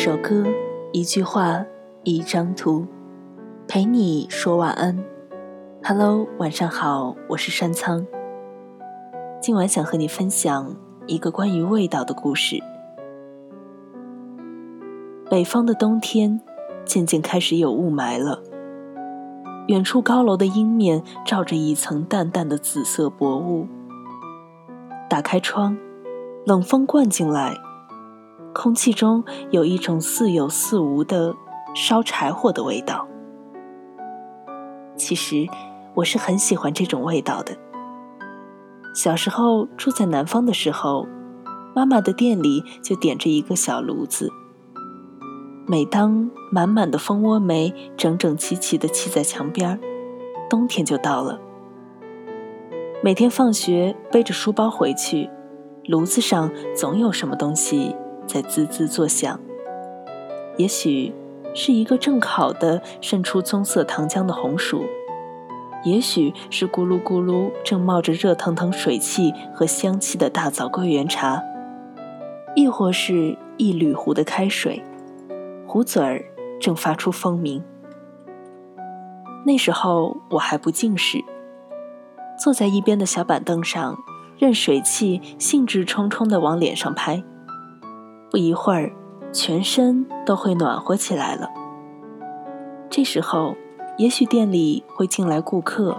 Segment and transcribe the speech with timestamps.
[0.00, 0.44] 首歌，
[0.92, 1.66] 一句话，
[2.04, 2.86] 一张图，
[3.66, 4.96] 陪你说晚安。
[5.82, 8.06] Hello，晚上好，我是山仓。
[9.42, 10.76] 今晚想和你分享
[11.08, 12.62] 一个关于味道的故事。
[15.28, 16.40] 北方的冬天
[16.84, 18.40] 渐渐开始有雾霾了，
[19.66, 23.66] 远处高楼的阴面罩着一层淡淡的紫色薄雾。
[25.10, 25.76] 打开窗，
[26.46, 27.56] 冷风灌进来。
[28.60, 29.22] 空气中
[29.52, 31.32] 有一种似有似无的
[31.76, 33.06] 烧柴火的味道。
[34.96, 35.46] 其实
[35.94, 37.56] 我是很喜欢这种味道的。
[38.96, 41.06] 小时候住在南方的时候，
[41.72, 44.32] 妈妈的店里就点着一个小炉子。
[45.68, 49.78] 每当满满的蜂窝煤整整齐齐地砌在墙边，
[50.50, 51.38] 冬天就到了。
[53.04, 55.30] 每天放学背着书包回去，
[55.84, 57.94] 炉子上总有什么东西。
[58.28, 59.40] 在滋滋作响，
[60.58, 61.12] 也许
[61.54, 64.84] 是一个正烤的渗出棕色糖浆的红薯，
[65.82, 71.42] 也许是咕噜咕噜正冒着热腾腾水汽和香气的大枣桂圆茶，
[72.54, 74.82] 亦或是一缕壶的开水，
[75.66, 76.22] 壶嘴儿
[76.60, 77.64] 正发出蜂鸣。
[79.46, 81.24] 那时候我还不近视，
[82.38, 83.96] 坐在一边的小板凳上，
[84.36, 87.24] 任水汽兴致冲冲地往脸上拍。
[88.30, 88.92] 不一会儿，
[89.32, 91.48] 全身都会暖和起来了。
[92.90, 93.54] 这时候，
[93.96, 95.96] 也许店里会进来顾客，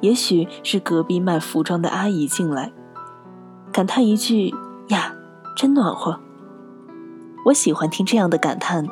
[0.00, 2.72] 也许是隔壁卖服装的阿姨进来，
[3.72, 4.54] 感叹一句
[4.88, 5.14] ：“呀，
[5.54, 6.18] 真暖和。”
[7.46, 8.88] 我喜欢听这样的感叹，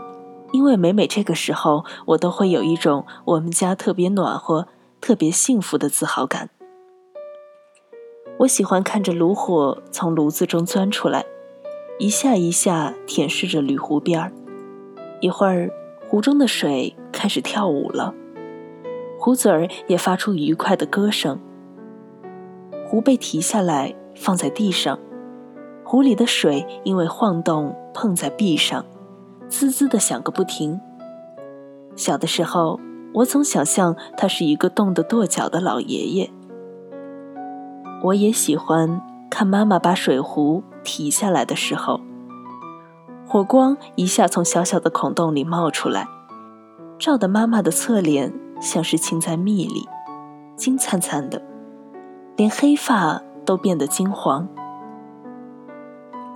[0.52, 4.68] 因为每每这个时候，我都会有一种我们家特别暖和、
[5.00, 6.50] 特别幸福的自豪感。
[8.40, 11.24] 我喜欢看着炉火从炉子中钻出来。
[11.98, 14.32] 一下一下舔舐着铝壶边儿，
[15.20, 15.70] 一会儿
[16.08, 18.12] 壶中的水开始跳舞了，
[19.16, 21.38] 壶嘴儿也发出愉快的歌声。
[22.84, 24.98] 壶被提下来放在地上，
[25.84, 28.84] 壶里的水因为晃动碰在壁上，
[29.48, 30.80] 滋滋的响个不停。
[31.94, 32.80] 小的时候，
[33.14, 36.28] 我总想象他是一个冻得跺脚的老爷爷。
[38.02, 39.00] 我也喜欢
[39.30, 40.64] 看妈妈把水壶。
[40.84, 42.00] 提下来的时候，
[43.26, 46.06] 火光一下从小小的孔洞里冒出来，
[46.98, 49.88] 照得妈妈的侧脸像是浸在蜜里，
[50.56, 51.42] 金灿灿的，
[52.36, 54.46] 连黑发都变得金黄。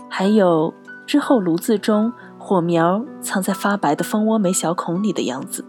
[0.08, 0.74] 还有
[1.06, 5.64] 之后炉子中火苗藏在发白的蜂窝煤小孔里的样子，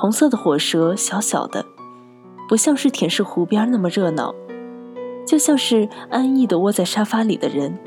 [0.00, 1.66] 红色的火舌小小的，
[2.48, 4.34] 不像是舔舐湖边那么热闹。
[5.28, 7.78] 就像是安逸的窝在沙发里的人，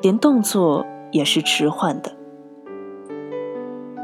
[0.00, 2.10] 连动作也是迟缓的。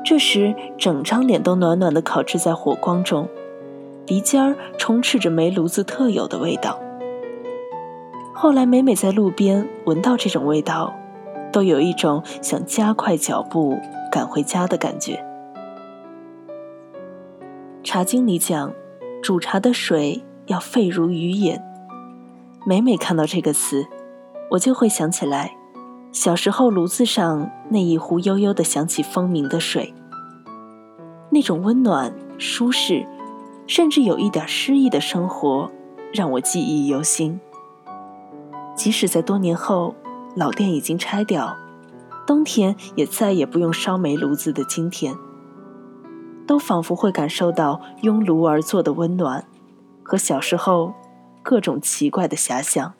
[0.04, 3.28] 这时，整张脸都暖暖的烤制在火光中，
[4.06, 6.78] 鼻尖儿充斥着煤炉子特有的味道。
[8.32, 10.94] 后来，每每在路边闻到这种味道，
[11.52, 13.76] 都有一种想加快脚步
[14.12, 15.20] 赶回家的感觉。
[17.82, 18.72] 《茶经》里讲，
[19.20, 21.64] 煮茶的水要沸如鱼眼。
[22.68, 23.86] 每每看到这个词，
[24.50, 25.56] 我就会想起来，
[26.12, 29.94] 小时候炉子上那一壶悠悠的响起蜂鸣的水，
[31.30, 33.06] 那种温暖、舒适，
[33.66, 35.72] 甚至有一点诗意的生活，
[36.12, 37.40] 让我记忆犹新。
[38.76, 39.94] 即使在多年后，
[40.36, 41.56] 老店已经拆掉，
[42.26, 45.14] 冬天也再也不用烧煤炉子的今天，
[46.46, 49.46] 都仿佛会感受到拥炉而坐的温暖，
[50.02, 50.92] 和小时候。
[51.48, 52.92] 各种奇怪的遐想。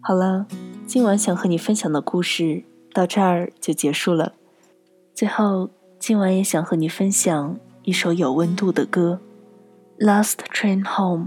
[0.00, 0.46] 好了，
[0.86, 4.32] 今晚想和你分享的故事到这儿就结束了。
[5.14, 5.68] 最后，
[5.98, 9.20] 今晚也想和你分享一首有温度的歌，
[10.02, 11.26] 《Last Train Home》，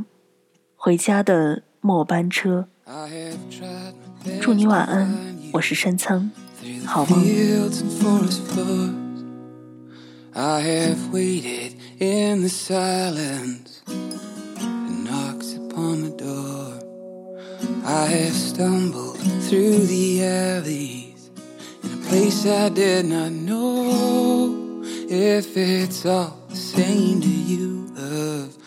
[0.75, 2.67] 回家的末班车。
[4.41, 5.15] 祝你晚安，
[5.53, 6.31] 我是山仓，
[6.87, 7.23] 好梦。
[11.99, 12.49] on the
[17.85, 21.29] I have stumbled through the alleys
[21.83, 24.81] in a place I did not know.
[25.09, 28.57] If it's all the same to you, love,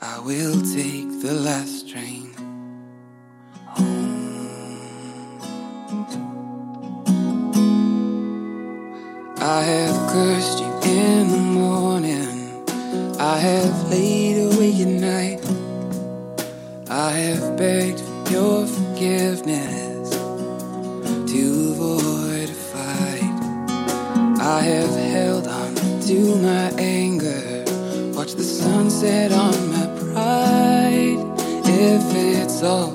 [0.00, 2.32] I will take the last train
[3.68, 5.40] home.
[9.38, 12.64] I have cursed you in the morning.
[13.20, 15.44] I have laid awake at night
[16.94, 20.10] I have begged your forgiveness
[21.30, 23.34] to avoid a fight.
[24.40, 27.64] I have held on to my anger,
[28.14, 31.18] watch the sunset on my pride.
[31.66, 32.93] If it's all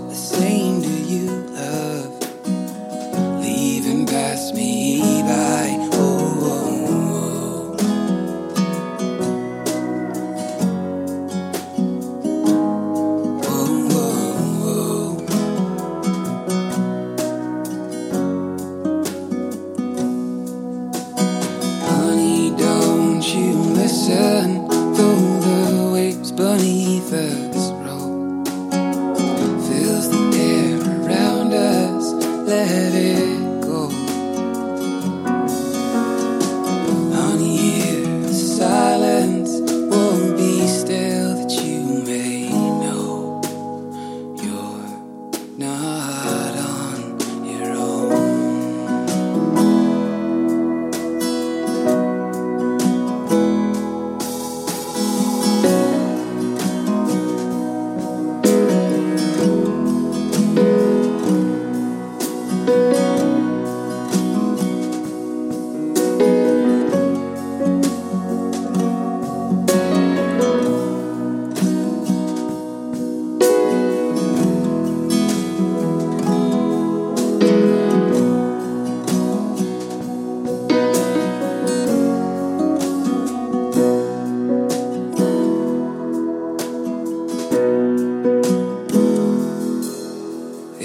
[45.59, 46.18] night.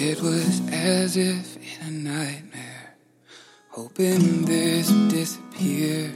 [0.06, 2.94] It was as if in a nightmare,
[3.70, 6.12] hoping this would disappear.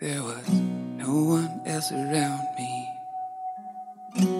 [0.00, 2.88] There was no one else around me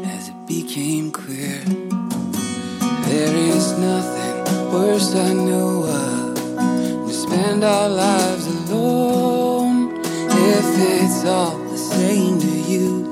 [0.06, 1.60] as it became clear.
[3.10, 10.00] There is nothing worse I know of to spend our lives alone.
[10.00, 10.66] If
[11.02, 13.05] it's all the same to you,